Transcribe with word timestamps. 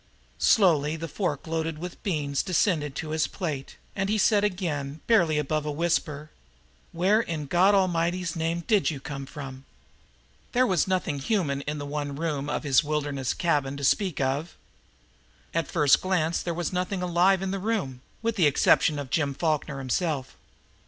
Slowly 0.39 0.95
the 0.95 1.07
fork 1.07 1.45
loaded 1.45 1.77
with 1.77 2.01
beans 2.01 2.41
descended 2.41 2.95
to 2.95 3.09
his 3.11 3.27
plate, 3.27 3.77
and 3.95 4.09
he 4.09 4.17
said 4.17 4.43
again, 4.43 4.99
barely 5.05 5.37
above 5.37 5.63
a 5.63 5.71
whisper: 5.71 6.31
"Where 6.91 7.21
in 7.21 7.45
God 7.45 7.75
A'mighty's 7.75 8.35
name 8.35 8.61
DID 8.65 8.89
you 8.89 8.99
come 8.99 9.27
from?" 9.27 9.63
There 10.53 10.65
was 10.65 10.87
nothing 10.87 11.19
human 11.19 11.61
in 11.61 11.77
the 11.77 11.85
one 11.85 12.15
room 12.15 12.49
of 12.49 12.63
his 12.63 12.83
wilderness 12.83 13.35
cabin 13.35 13.77
to 13.77 13.83
speak 13.83 14.19
of. 14.19 14.57
At 15.53 15.67
the 15.67 15.71
first 15.71 16.01
glance 16.01 16.41
there 16.41 16.55
was 16.55 16.73
nothing 16.73 17.03
alive 17.03 17.43
in 17.43 17.51
the 17.51 17.59
room, 17.59 18.01
with 18.23 18.37
the 18.37 18.47
exception 18.47 18.97
of 18.97 19.11
Jim 19.11 19.35
Falkner 19.35 19.77
himself. 19.77 20.35